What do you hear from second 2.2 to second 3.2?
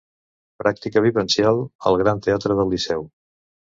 Teatre del Liceu.